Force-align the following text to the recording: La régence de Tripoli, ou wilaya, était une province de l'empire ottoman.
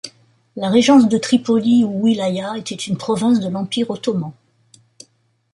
La 0.55 0.69
régence 0.71 1.07
de 1.07 1.15
Tripoli, 1.19 1.83
ou 1.83 2.05
wilaya, 2.07 2.57
était 2.57 2.73
une 2.73 2.97
province 2.97 3.39
de 3.39 3.47
l'empire 3.49 3.91
ottoman. 3.91 4.33